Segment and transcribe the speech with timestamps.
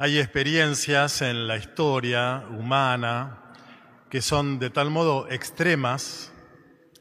[0.00, 3.42] Hay experiencias en la historia humana
[4.08, 6.32] que son de tal modo extremas,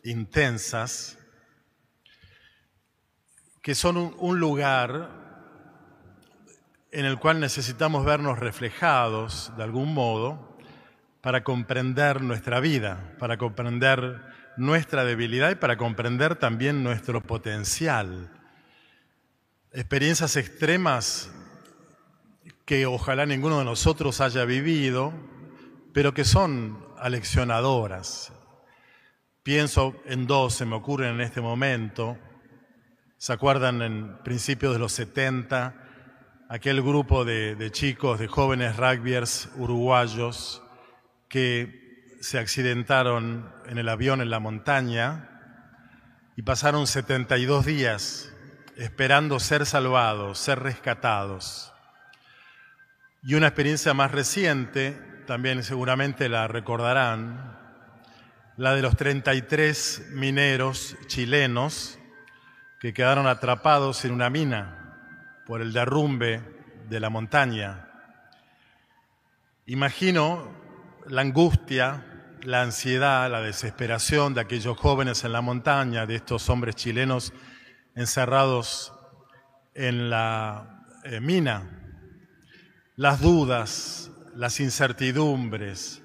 [0.04, 1.20] intensas,
[3.62, 5.12] que son un, lugar
[6.92, 10.58] en el cual necesitamos vernos reflejados de algún modo
[11.22, 14.24] para comprender nuestra vida, para comprender
[14.58, 18.32] nuestra debilidad y para comprender también nuestro potencial.
[19.72, 21.32] Experiencias extremas
[22.68, 25.14] que ojalá ninguno de nosotros haya vivido,
[25.94, 28.34] pero que son aleccionadoras.
[29.42, 32.18] Pienso en dos, se me ocurren en este momento.
[33.16, 35.76] ¿Se acuerdan en principios de los 70?
[36.50, 40.62] Aquel grupo de, de chicos, de jóvenes rugbyers uruguayos
[41.30, 45.30] que se accidentaron en el avión en la montaña
[46.36, 48.30] y pasaron 72 días
[48.76, 51.72] esperando ser salvados, ser rescatados.
[53.24, 54.92] Y una experiencia más reciente,
[55.26, 57.58] también seguramente la recordarán,
[58.58, 61.98] la de los 33 mineros chilenos
[62.80, 66.42] que quedaron atrapados en una mina por el derrumbe
[66.88, 67.90] de la montaña.
[69.66, 70.52] Imagino
[71.08, 72.06] la angustia,
[72.44, 77.34] la ansiedad, la desesperación de aquellos jóvenes en la montaña, de estos hombres chilenos
[77.96, 78.94] encerrados
[79.74, 81.87] en la eh, mina
[82.98, 86.02] las dudas, las incertidumbres,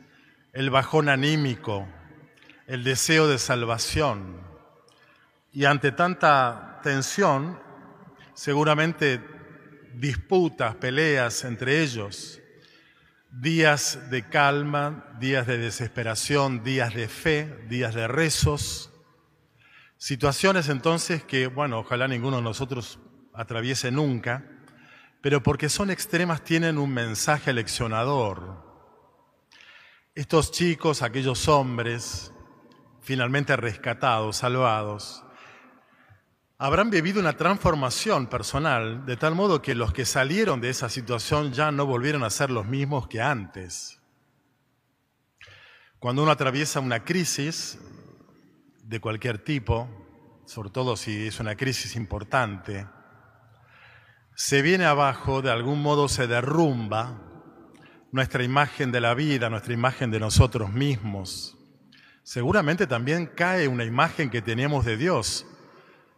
[0.53, 1.89] el bajón anímico,
[2.67, 4.43] el deseo de salvación.
[5.53, 7.59] Y ante tanta tensión,
[8.35, 9.25] seguramente
[9.95, 12.41] disputas, peleas entre ellos,
[13.31, 18.93] días de calma, días de desesperación, días de fe, días de rezos,
[19.97, 22.99] situaciones entonces que, bueno, ojalá ninguno de nosotros
[23.33, 24.45] atraviese nunca,
[25.23, 28.61] pero porque son extremas tienen un mensaje leccionador.
[30.17, 32.33] Estos chicos, aquellos hombres,
[33.01, 35.25] finalmente rescatados, salvados,
[36.59, 41.53] habrán vivido una transformación personal de tal modo que los que salieron de esa situación
[41.53, 44.01] ya no volvieron a ser los mismos que antes.
[46.01, 47.79] Cuando uno atraviesa una crisis
[48.83, 49.89] de cualquier tipo,
[50.47, 52.87] sobre todo si es una crisis importante,
[54.35, 57.21] se viene abajo, de algún modo se derrumba
[58.13, 61.57] nuestra imagen de la vida, nuestra imagen de nosotros mismos.
[62.23, 65.47] Seguramente también cae una imagen que teníamos de Dios,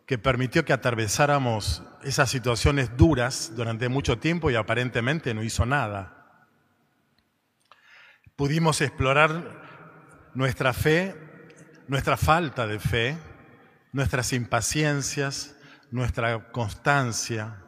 [0.07, 6.43] que permitió que atravesáramos esas situaciones duras durante mucho tiempo y aparentemente no hizo nada.
[8.37, 9.63] Pudimos explorar
[10.35, 11.17] nuestra fe,
[11.89, 13.17] nuestra falta de fe,
[13.93, 15.57] nuestras impaciencias,
[15.91, 17.64] nuestra constancia,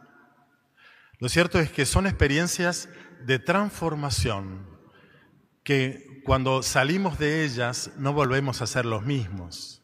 [1.18, 2.88] lo cierto es que son experiencias
[3.24, 4.66] de transformación
[5.62, 9.82] que cuando salimos de ellas no volvemos a ser los mismos.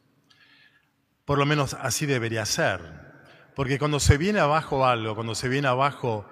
[1.25, 2.81] Por lo menos así debería ser.
[3.55, 6.29] Porque cuando se viene abajo algo, cuando se viene abajo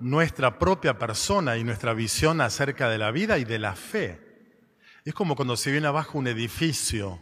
[0.00, 4.20] nuestra propia persona y nuestra visión acerca de la vida y de la fe,
[5.04, 7.20] es como cuando se viene abajo un edificio.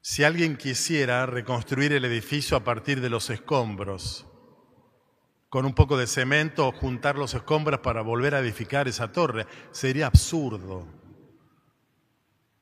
[0.00, 4.26] Si alguien quisiera reconstruir el edificio a partir de los escombros,
[5.52, 9.46] con un poco de cemento juntar los escombros para volver a edificar esa torre.
[9.70, 10.86] Sería absurdo.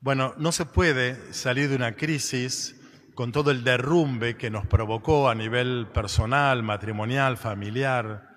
[0.01, 2.75] Bueno, no se puede salir de una crisis
[3.15, 8.27] con todo el derrumbe que nos provocó a nivel personal, matrimonial, familiar.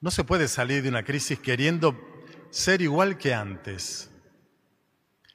[0.00, 2.00] No se puede salir de una crisis queriendo
[2.48, 4.10] ser igual que antes,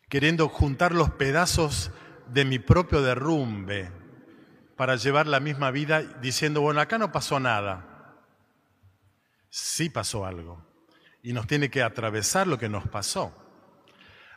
[0.09, 1.92] queriendo juntar los pedazos
[2.34, 3.92] de mi propio derrumbe
[4.75, 7.92] para llevar la misma vida diciendo, bueno, acá no pasó nada
[9.56, 10.62] sí pasó algo
[11.24, 13.34] y nos tiene que atravesar lo que nos pasó.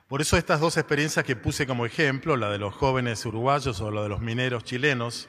[0.07, 3.91] Por eso estas dos experiencias que puse como ejemplo, la de los jóvenes uruguayos o
[3.91, 5.29] la de los mineros chilenos,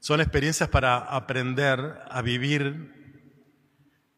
[0.00, 3.26] son experiencias para aprender a vivir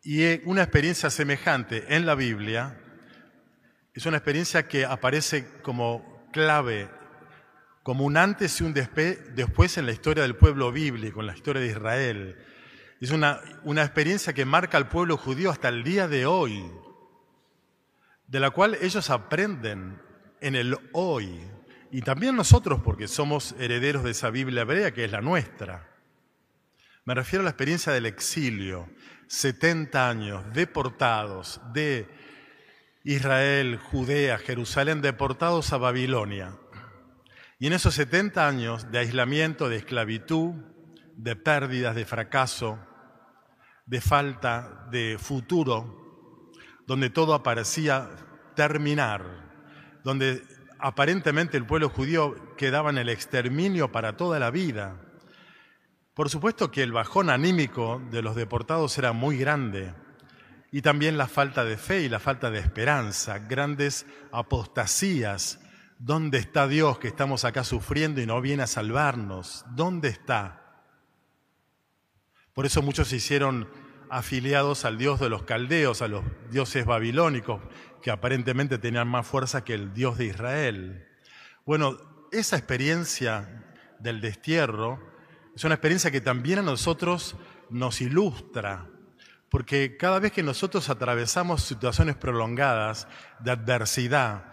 [0.01, 2.81] y una experiencia semejante en la Biblia
[3.95, 6.89] es una experiencia que aparece como clave,
[7.83, 11.63] como un antes y un después en la historia del pueblo bíblico, en la historia
[11.63, 12.39] de Israel,
[13.01, 16.65] es una, una experiencia que marca al pueblo judío hasta el día de hoy,
[18.27, 20.01] de la cual ellos aprenden
[20.41, 21.41] en el hoy.
[21.91, 25.89] Y también nosotros, porque somos herederos de esa Biblia hebrea que es la nuestra.
[27.05, 28.89] Me refiero a la experiencia del exilio,
[29.29, 32.07] 70 años deportados de
[33.05, 36.59] Israel, Judea, Jerusalén, deportados a Babilonia.
[37.59, 40.55] Y en esos 70 años de aislamiento, de esclavitud,
[41.17, 42.79] de pérdidas, de fracaso,
[43.89, 46.53] de falta de futuro,
[46.87, 48.11] donde todo parecía
[48.55, 49.25] terminar,
[50.05, 50.43] donde
[50.79, 55.01] aparentemente el pueblo judío quedaba en el exterminio para toda la vida.
[56.13, 59.95] Por supuesto que el bajón anímico de los deportados era muy grande
[60.71, 65.61] y también la falta de fe y la falta de esperanza, grandes apostasías.
[65.99, 69.65] ¿Dónde está Dios que estamos acá sufriendo y no viene a salvarnos?
[69.71, 70.58] ¿Dónde está?
[72.59, 73.69] Por eso muchos se hicieron
[74.11, 77.63] afiliados al Dios de los caldeos, a los dioses babilónicos,
[78.03, 81.07] que aparentemente tenían más fuerza que el Dios de Israel.
[81.65, 81.97] Bueno,
[82.33, 83.65] esa experiencia
[84.01, 84.99] del destierro
[85.55, 87.37] es una experiencia que también a nosotros
[87.71, 88.91] nos ilustra,
[89.51, 93.07] porque cada vez que nosotros atravesamos situaciones prolongadas
[93.39, 94.53] de adversidad,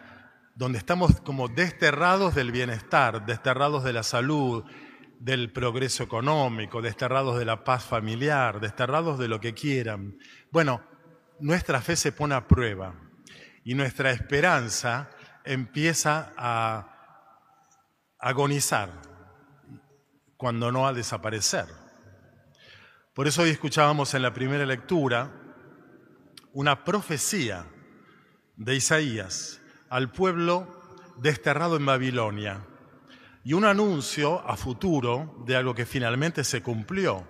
[0.54, 4.63] donde estamos como desterrados del bienestar, desterrados de la salud,
[5.19, 10.17] del progreso económico, desterrados de la paz familiar, desterrados de lo que quieran,
[10.51, 10.83] bueno,
[11.39, 12.95] nuestra fe se pone a prueba
[13.63, 15.09] y nuestra esperanza
[15.44, 16.91] empieza a
[18.19, 18.89] agonizar
[20.38, 21.65] cuando no a desaparecer.
[23.13, 25.31] Por eso hoy escuchábamos en la primera lectura
[26.53, 27.65] una profecía
[28.56, 30.81] de Isaías al pueblo
[31.18, 32.65] desterrado en Babilonia
[33.45, 37.27] y un anuncio a futuro de algo que finalmente se cumplió,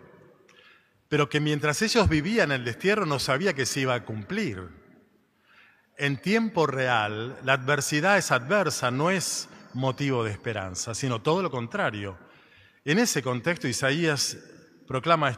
[1.09, 4.69] pero que mientras ellos vivían el destierro no sabía que se iba a cumplir.
[5.97, 11.51] En tiempo real, la adversidad es adversa, no es motivo de esperanza, sino todo lo
[11.51, 12.17] contrario.
[12.85, 14.37] En ese contexto, Isaías
[14.87, 15.29] proclama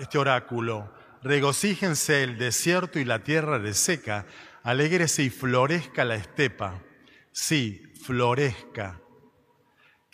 [0.00, 0.92] este oráculo,
[1.22, 4.26] regocíjense el desierto y la tierra reseca,
[4.64, 6.82] alégrese y florezca la estepa.
[7.30, 9.00] Sí, florezca,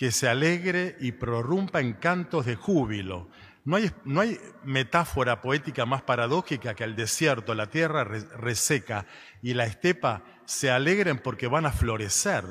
[0.03, 3.29] que se alegre y prorrumpa en cantos de júbilo.
[3.65, 9.07] No hay, no hay metáfora poética más paradójica que el desierto, la tierra reseca
[9.43, 12.45] y la estepa se alegren porque van a florecer.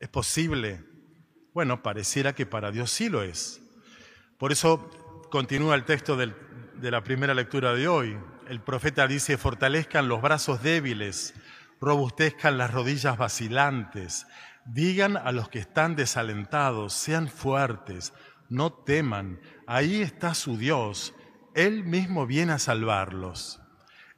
[0.00, 0.84] ¿Es posible?
[1.54, 3.62] Bueno, pareciera que para Dios sí lo es.
[4.36, 4.90] Por eso
[5.30, 8.18] continúa el texto de la primera lectura de hoy.
[8.48, 11.32] El profeta dice, fortalezcan los brazos débiles,
[11.80, 14.26] robustezcan las rodillas vacilantes,
[14.64, 18.12] digan a los que están desalentados, sean fuertes,
[18.48, 21.14] no teman, ahí está su Dios,
[21.54, 23.60] Él mismo viene a salvarlos.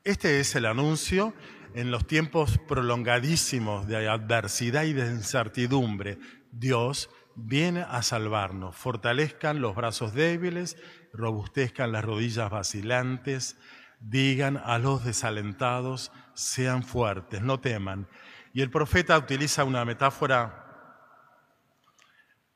[0.04, 1.34] Este es el anuncio
[1.74, 6.18] en los tiempos prolongadísimos de adversidad y de incertidumbre.
[6.52, 8.76] Dios viene a salvarnos.
[8.76, 10.76] Fortalezcan los brazos débiles,
[11.12, 13.56] robustezcan las rodillas vacilantes,
[14.00, 18.08] digan a los desalentados, sean fuertes, no teman.
[18.54, 20.64] Y el profeta utiliza una metáfora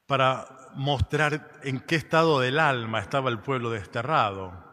[0.06, 4.64] para mostrar en qué estado del alma estaba el pueblo desterrado.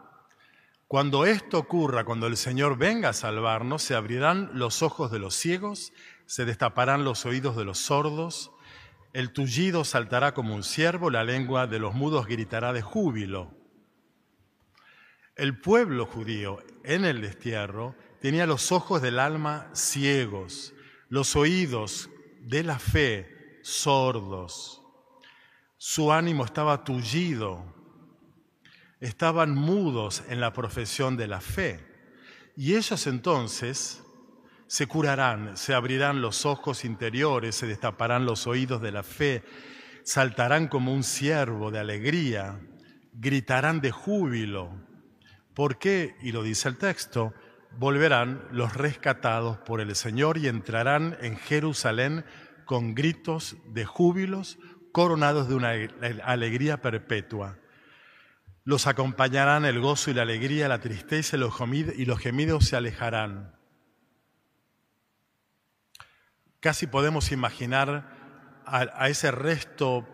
[0.86, 5.34] Cuando esto ocurra, cuando el Señor venga a salvarnos, se abrirán los ojos de los
[5.34, 5.92] ciegos,
[6.26, 8.52] se destaparán los oídos de los sordos,
[9.12, 13.50] el tullido saltará como un ciervo, la lengua de los mudos gritará de júbilo.
[15.34, 20.72] El pueblo judío en el destierro tenía los ojos del alma ciegos,
[21.08, 22.10] los oídos
[22.40, 24.82] de la fe sordos.
[25.76, 27.64] Su ánimo estaba tullido,
[29.00, 31.84] estaban mudos en la profesión de la fe.
[32.56, 34.02] Y ellos entonces
[34.66, 39.44] se curarán, se abrirán los ojos interiores, se destaparán los oídos de la fe,
[40.02, 42.60] saltarán como un ciervo de alegría,
[43.12, 44.70] gritarán de júbilo.
[45.54, 46.16] ¿Por qué?
[46.22, 47.34] Y lo dice el texto,
[47.78, 52.24] volverán los rescatados por el Señor y entrarán en Jerusalén
[52.64, 54.58] con gritos de júbilos,
[54.92, 55.72] coronados de una
[56.24, 57.58] alegría perpetua.
[58.64, 63.54] Los acompañarán el gozo y la alegría, la tristeza y los gemidos se alejarán.
[66.60, 68.16] Casi podemos imaginar
[68.64, 70.08] a, ese resto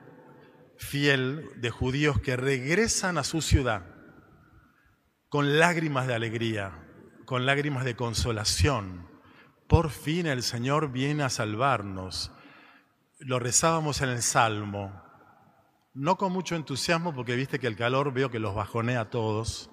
[0.76, 3.87] fiel de judíos que regresan a su ciudad
[5.31, 6.73] con lágrimas de alegría,
[7.33, 9.09] con lágrimas de consolación.
[9.67, 12.31] Por fin el Señor viene a salvarnos.
[13.21, 15.03] Lo rezábamos en el Salmo,
[15.95, 19.71] no con mucho entusiasmo porque viste que el calor veo que los bajonea a todos,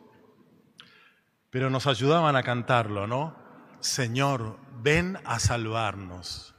[1.50, 3.36] pero nos ayudaban a cantarlo, ¿no?
[3.82, 6.56] Señor, ven a salvarnos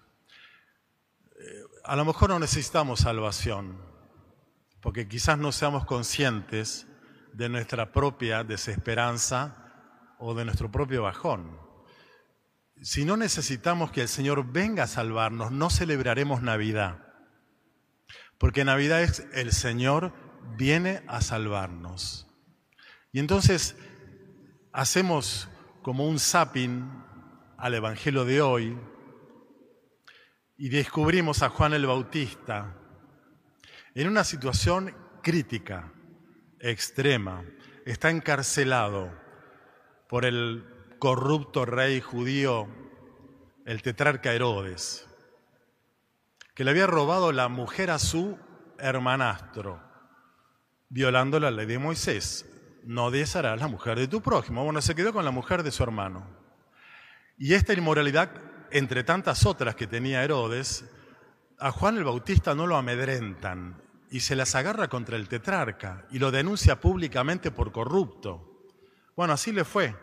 [1.82, 3.80] a lo mejor no necesitamos salvación,
[4.82, 6.86] porque quizás no seamos conscientes
[7.32, 9.59] de nuestra propia desesperanza
[10.20, 11.58] o de nuestro propio bajón.
[12.82, 16.98] Si no necesitamos que el Señor venga a salvarnos, no celebraremos Navidad,
[18.38, 20.12] porque Navidad es el Señor
[20.56, 22.26] viene a salvarnos.
[23.12, 23.76] Y entonces
[24.72, 25.48] hacemos
[25.82, 26.88] como un zapping
[27.56, 28.78] al Evangelio de hoy
[30.56, 32.76] y descubrimos a Juan el Bautista
[33.94, 35.92] en una situación crítica,
[36.60, 37.44] extrema.
[37.84, 39.29] Está encarcelado
[40.10, 40.64] por el
[40.98, 42.66] corrupto rey judío,
[43.64, 45.08] el tetrarca Herodes,
[46.52, 48.36] que le había robado la mujer a su
[48.80, 49.80] hermanastro,
[50.88, 52.44] violando la ley de Moisés.
[52.82, 54.64] No desearás la mujer de tu prójimo.
[54.64, 56.26] Bueno, se quedó con la mujer de su hermano.
[57.38, 58.32] Y esta inmoralidad,
[58.72, 60.90] entre tantas otras que tenía Herodes,
[61.60, 66.18] a Juan el Bautista no lo amedrentan y se las agarra contra el tetrarca y
[66.18, 68.49] lo denuncia públicamente por corrupto.
[69.20, 69.94] Bueno, así le fue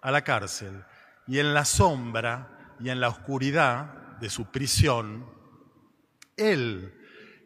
[0.00, 0.82] a la cárcel.
[1.26, 5.26] Y en la sombra y en la oscuridad de su prisión,
[6.38, 6.94] él,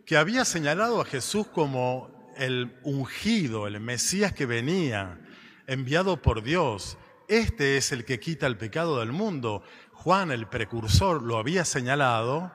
[0.07, 5.19] que había señalado a Jesús como el ungido, el Mesías que venía,
[5.67, 9.65] enviado por Dios, este es el que quita el pecado del mundo.
[9.91, 12.53] Juan, el precursor, lo había señalado.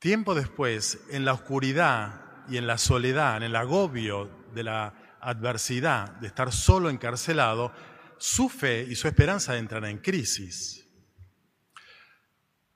[0.00, 6.12] Tiempo después, en la oscuridad y en la soledad, en el agobio de la adversidad,
[6.16, 7.72] de estar solo encarcelado,
[8.18, 10.86] su fe y su esperanza entran en crisis.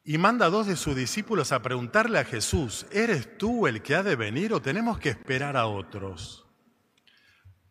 [0.05, 3.95] Y manda a dos de sus discípulos a preguntarle a Jesús, ¿eres tú el que
[3.95, 6.47] ha de venir o tenemos que esperar a otros?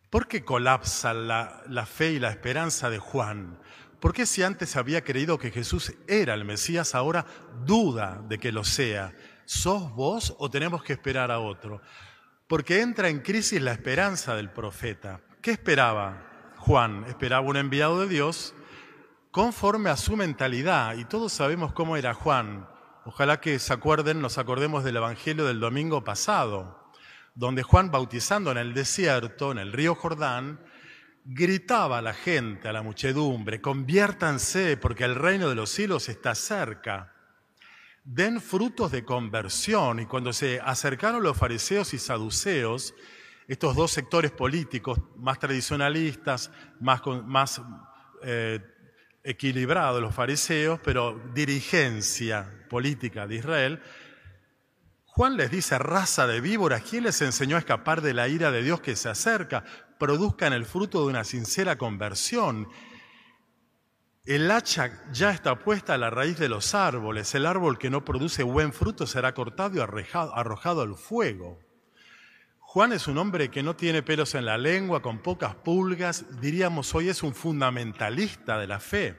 [0.08, 3.60] ¿Por qué colapsa la, la fe y la esperanza de Juan?
[4.00, 7.26] ¿Por qué si antes había creído que Jesús era el Mesías, ahora
[7.66, 9.12] duda de que lo sea?
[9.44, 11.82] ¿Sos vos o tenemos que esperar a otro?
[12.48, 15.20] Porque entra en crisis la esperanza del profeta.
[15.42, 17.04] ¿Qué esperaba Juan?
[17.06, 18.54] Esperaba un enviado de Dios
[19.30, 22.66] conforme a su mentalidad, y todos sabemos cómo era Juan.
[23.04, 26.90] Ojalá que se acuerden, nos acordemos del Evangelio del domingo pasado,
[27.34, 30.58] donde Juan bautizando en el desierto, en el río Jordán,
[31.24, 36.34] gritaba a la gente, a la muchedumbre, conviértanse porque el reino de los cielos está
[36.34, 37.12] cerca
[38.10, 40.00] den frutos de conversión.
[40.00, 42.94] Y cuando se acercaron los fariseos y saduceos,
[43.46, 46.50] estos dos sectores políticos más tradicionalistas,
[46.80, 47.60] más, más
[48.22, 48.60] eh,
[49.22, 53.82] equilibrados, los fariseos, pero dirigencia política de Israel,
[55.04, 58.62] Juan les dice, raza de víboras, ¿quién les enseñó a escapar de la ira de
[58.62, 59.64] Dios que se acerca?
[59.98, 62.68] Produzcan el fruto de una sincera conversión.
[64.28, 67.34] El hacha ya está puesta a la raíz de los árboles.
[67.34, 71.58] El árbol que no produce buen fruto será cortado y arrojado al fuego.
[72.58, 76.94] Juan es un hombre que no tiene pelos en la lengua, con pocas pulgas, diríamos
[76.94, 79.18] hoy es un fundamentalista de la fe.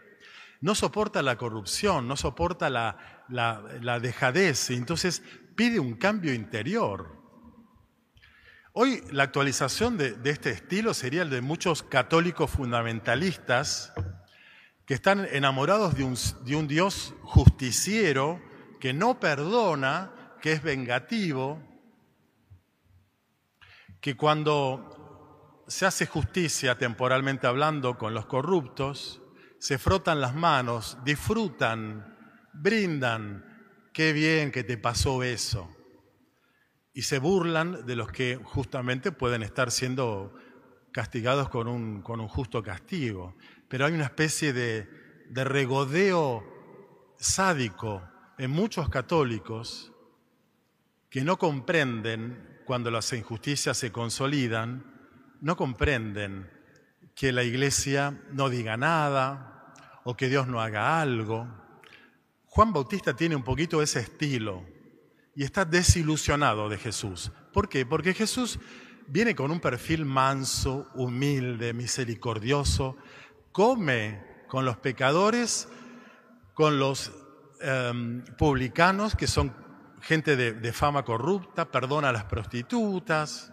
[0.62, 5.24] No soporta la corrupción, no soporta la, la, dejadez, entonces
[5.56, 7.18] pide un cambio interior.
[8.74, 13.92] Hoy la actualización de, de este estilo sería el de muchos católicos fundamentalistas
[14.90, 18.42] que están enamorados de un, de un Dios justiciero
[18.80, 21.62] que no perdona, que es vengativo,
[24.02, 29.22] que cuando se hace justicia temporalmente hablando con los corruptos,
[29.60, 32.18] se frotan las manos, disfrutan,
[32.54, 33.46] brindan,
[33.94, 35.70] qué bien que te pasó eso.
[36.96, 40.34] Y se burlan de los que justamente pueden estar siendo
[40.92, 43.36] castigados con un, con un justo castigo
[43.70, 44.90] pero hay una especie de,
[45.32, 46.44] regodeo
[47.18, 48.02] sádico
[48.40, 49.94] en muchos católicos
[51.10, 54.84] que no comprenden cuando las injusticias se consolidan,
[55.40, 56.50] no comprenden
[57.16, 59.74] que la iglesia no diga nada
[60.04, 61.48] o que Dios no haga algo.
[62.46, 64.66] Juan Bautista tiene un poquito ese estilo
[65.36, 67.32] y está desilusionado de Jesús.
[67.54, 67.86] ¿Por qué?
[67.86, 68.60] Porque Jesús
[69.08, 72.98] viene con un perfil manso, humilde, misericordioso,
[73.60, 75.68] come con los pecadores,
[76.54, 77.12] con los
[77.60, 79.54] em, publicanos, que son
[80.02, 83.52] gente de, fama corrupta, perdona a las prostitutas,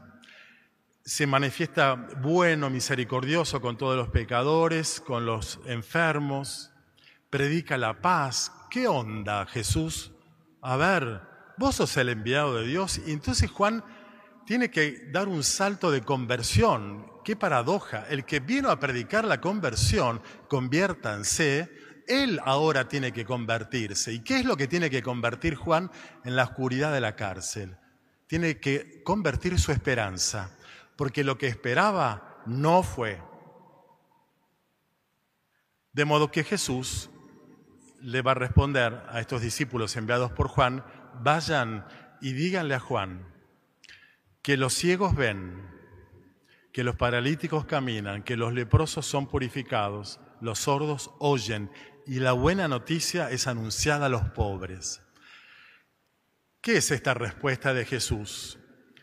[1.05, 6.71] se manifiesta bueno, misericordioso con todos los pecadores, con los enfermos,
[7.29, 8.53] predica la paz.
[8.71, 10.13] ¿Qué onda, Jesús?
[10.63, 11.23] A ver,
[11.59, 13.01] vos sos el enviado de Dios.
[13.05, 13.83] Y entonces Juan
[14.47, 17.16] tiene que dar un salto de conversión.
[17.27, 18.07] Qué paradoja.
[18.09, 21.69] El que vino a predicar la conversión, conviértanse,
[22.07, 24.13] él ahora tiene que convertirse.
[24.13, 25.91] ¿Y qué es lo que tiene que convertir Juan
[26.25, 27.79] en la oscuridad de la cárcel?
[28.29, 30.57] Tiene que convertir su esperanza,
[30.95, 33.21] porque lo que esperaba no fue.
[35.93, 37.11] De modo que Jesús
[38.03, 40.85] le va a responder a estos discípulos enviados por Juan,
[41.23, 41.89] vayan
[42.21, 43.27] y díganle a Juan,
[44.43, 45.76] que los ciegos ven,
[46.77, 51.71] que los paralíticos caminan, que los leprosos son purificados, los sordos oyen
[52.05, 55.01] y la buena noticia es anunciada a los pobres.
[56.61, 58.59] ¿Qué es esta respuesta de Jesús?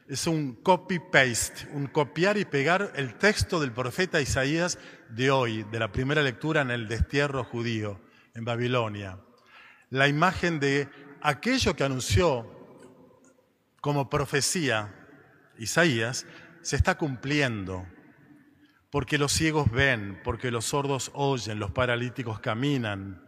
[0.08, 4.78] Es un copy-paste, un copiar y pegar el texto del profeta Isaías
[5.10, 8.00] de hoy, de la primera lectura en el destierro judío
[8.36, 9.18] en Babilonia.
[9.90, 10.90] La imagen de
[11.24, 12.46] aquello que anunció
[13.82, 14.94] como profecía
[15.58, 16.28] Isaías
[16.64, 17.86] se está cumpliendo,
[18.90, 23.22] porque los ciegos ven, porque los sordos oyen, los paralíticos caminan.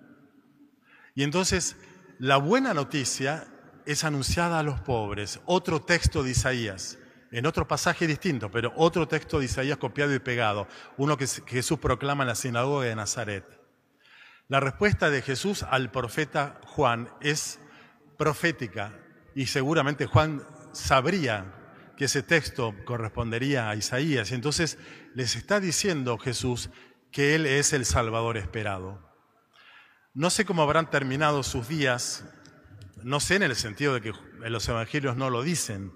[1.13, 1.77] Y entonces
[2.17, 3.47] la buena noticia
[3.85, 5.39] es anunciada a los pobres.
[5.45, 6.97] Otro texto de Isaías,
[7.31, 11.77] en otro pasaje distinto, pero otro texto de Isaías copiado y pegado, uno que Jesús
[11.79, 13.45] proclama en la sinagoga de Nazaret.
[14.47, 17.59] La respuesta de Jesús al profeta Juan es
[18.17, 18.93] profética
[19.33, 21.64] y seguramente Juan sabría
[21.97, 24.31] que ese texto correspondería a Isaías.
[24.31, 24.77] Entonces
[25.13, 26.69] les está diciendo Jesús
[27.11, 29.01] que Él es el Salvador esperado.
[30.13, 32.25] No sé cómo habrán terminado sus días
[33.05, 34.13] no sé en el sentido de que
[34.49, 35.93] los evangelios no lo dicen,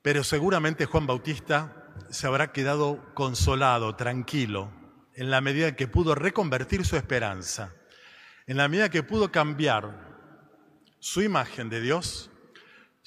[0.00, 4.72] pero seguramente Juan Bautista se habrá quedado consolado, tranquilo,
[5.14, 7.74] en la medida que pudo reconvertir su esperanza,
[8.46, 10.08] en la medida que pudo cambiar
[10.98, 12.27] su imagen de Dios,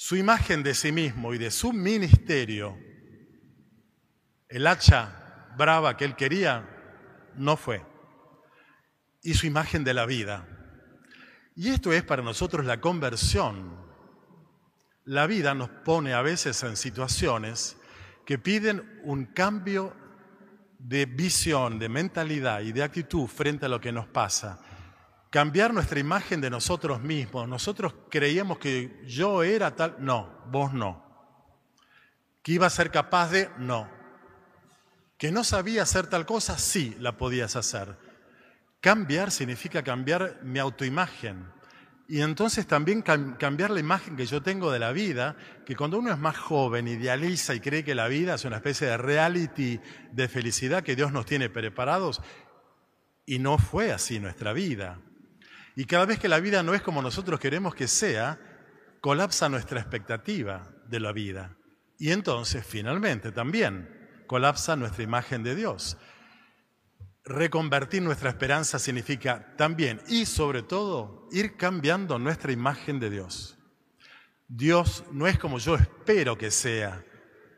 [0.01, 2.75] su imagen de sí mismo y de su ministerio.
[4.49, 6.67] El hacha brava que él quería
[7.35, 7.85] no fue.
[9.21, 10.47] Y su imagen de la vida.
[11.55, 13.77] Y esto es para nosotros la conversión.
[15.05, 17.77] La vida nos pone a veces en situaciones
[18.25, 19.95] que piden un cambio
[20.79, 24.59] de visión, de mentalidad y de actitud frente a lo que nos pasa.
[25.31, 27.47] Cambiar nuestra imagen de nosotros mismos.
[27.47, 31.05] Nosotros creíamos que yo era tal, no, vos no.
[32.43, 33.89] Que iba a ser capaz de, no.
[35.17, 37.97] Que no sabía hacer tal cosa, sí la podías hacer.
[38.81, 41.49] Cambiar significa cambiar mi autoimagen.
[42.09, 46.11] Y entonces también cambiar la imagen que yo tengo de la vida, que cuando uno
[46.11, 49.79] es más joven, idealiza y cree que la vida es una especie de reality
[50.11, 52.21] de felicidad que Dios nos tiene preparados,
[53.25, 54.99] y no fue así nuestra vida.
[55.75, 58.39] Y cada vez que la vida no es como nosotros queremos que sea,
[58.99, 61.55] colapsa nuestra expectativa de la vida.
[61.97, 65.97] Y entonces, finalmente, también colapsa nuestra imagen de Dios.
[67.23, 73.57] Reconvertir nuestra esperanza significa también y sobre todo ir cambiando nuestra imagen de Dios.
[74.47, 77.05] Dios no es como yo espero que sea,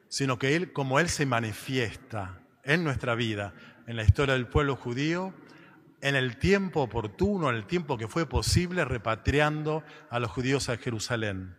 [0.10, 3.54] sino que Él, como Él se manifiesta en nuestra vida,
[3.88, 5.34] en la historia del pueblo judío,
[6.04, 10.76] en el tiempo oportuno, en el tiempo que fue posible, repatriando a los judíos a
[10.76, 11.56] Jerusalén.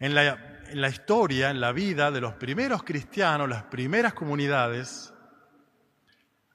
[0.00, 5.14] En la, historia, en la vida de los primeros cristianos, las primeras comunidades,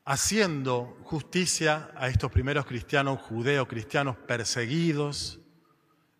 [0.04, 5.40] haciendo justicia a estos primeros cristianos, judeo-cristianos perseguidos,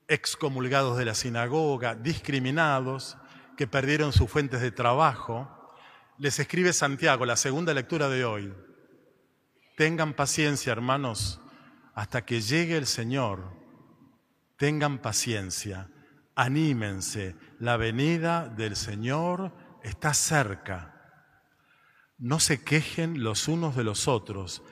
[0.08, 3.18] excomulgados de la sinagoga, discriminados,
[3.58, 5.52] que perdieron sus fuentes de trabajo,
[6.18, 8.54] les escribe Santiago, la segunda lectura de hoy.
[9.78, 11.40] Tengan paciencia, hermanos,
[11.94, 13.54] hasta que llegue el Señor.
[14.58, 15.92] Tengan paciencia,
[16.34, 21.30] anímense, la venida del Señor está cerca.
[22.18, 24.64] No se quejen los unos de los otros,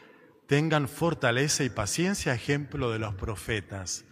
[0.48, 4.06] tengan fortaleza y paciencia, ejemplo de los profetas.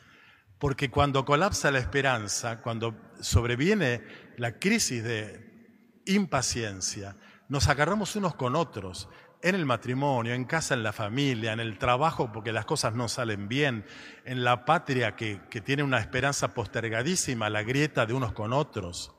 [0.60, 4.04] Porque cuando colapsa la esperanza, cuando sobreviene
[4.38, 7.18] la crisis de impaciencia,
[7.50, 9.10] nos agarramos unos con otros,
[9.44, 13.10] en el matrimonio, en casa, en la familia, en el trabajo porque las cosas no
[13.10, 13.86] salen bien,
[14.26, 19.14] en la patria que, que tiene una esperanza postergadísima, la grieta de unos con otros.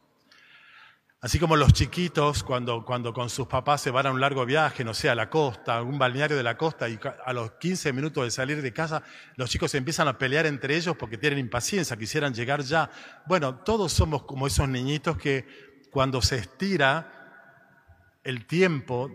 [1.24, 4.84] Así como los chiquitos cuando, cuando con sus papás se van a un largo viaje,
[4.84, 7.94] no sé, a la costa, a un balneario de la costa, y a los 15
[7.94, 9.02] minutos de salir de casa,
[9.36, 12.90] los chicos empiezan a pelear entre ellos porque tienen impaciencia, quisieran llegar ya.
[13.26, 15.46] Bueno, todos somos como esos niñitos que
[15.90, 19.10] cuando se estira el tiempo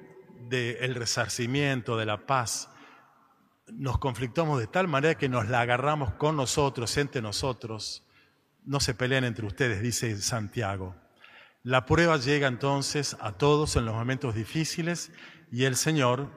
[0.48, 2.70] del resarcimiento, de la paz,
[3.72, 8.04] nos conflictamos de tal manera que nos la agarramos con nosotros, entre nosotros.
[8.66, 10.96] No se peleen entre ustedes, dice Santiago.
[11.64, 15.12] La prueba llega entonces a todos en los momentos difíciles
[15.52, 16.30] y el Señor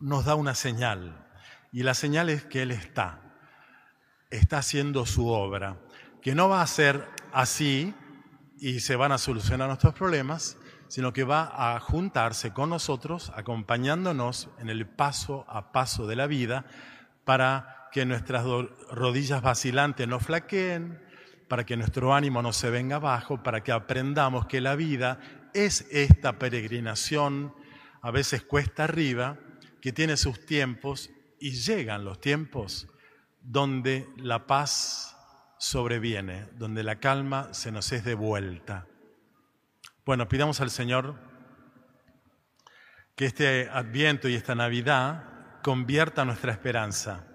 [0.00, 1.26] nos da una señal.
[1.72, 3.20] Y la señal es que Él está,
[4.30, 5.80] está haciendo su obra,
[6.22, 7.94] que no va a ser así
[8.58, 10.56] y se van a solucionar nuestros problemas,
[10.88, 16.26] sino que va a juntarse con nosotros, acompañándonos en el paso a paso de la
[16.26, 16.64] vida,
[17.24, 18.44] para que nuestras
[18.90, 21.00] rodillas vacilantes no flaqueen,
[21.48, 25.18] para que nuestro ánimo no se venga abajo, para que aprendamos que la vida
[25.54, 27.54] es esta peregrinación,
[28.02, 29.38] a veces cuesta arriba,
[29.80, 32.88] que tiene sus tiempos y llegan los tiempos
[33.42, 35.16] donde la paz
[35.58, 38.86] sobreviene, donde la calma se nos es devuelta.
[40.08, 41.16] Bueno, pidamos al Señor
[43.14, 47.26] que este adviento y esta Navidad convierta nuestra esperanza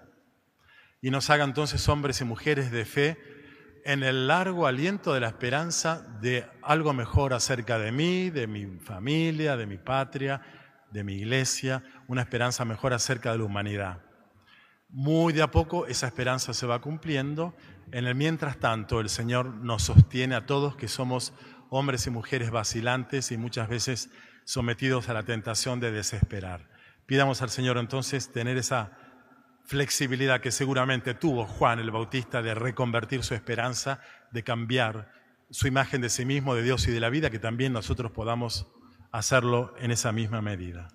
[1.00, 3.16] y nos haga entonces hombres y mujeres de fe
[3.84, 8.66] en el largo aliento de la esperanza de algo mejor acerca de mí, de mi
[8.80, 10.42] familia, de mi patria,
[10.90, 14.02] de mi iglesia, una esperanza mejor acerca de la humanidad.
[14.88, 17.54] Muy de a poco esa esperanza se va cumpliendo.
[17.92, 21.32] En el mientras tanto, el Señor nos sostiene a todos que somos
[21.70, 24.10] hombres y mujeres vacilantes y muchas veces
[24.44, 26.68] sometidos a la tentación de desesperar.
[27.06, 28.92] Pidamos al Señor entonces tener esa
[29.64, 34.00] flexibilidad que seguramente tuvo Juan el Bautista de reconvertir su esperanza,
[34.30, 35.10] de cambiar
[35.50, 38.66] su imagen de sí mismo, de Dios y de la vida, que también nosotros podamos
[39.12, 40.88] hacerlo en esa misma medida.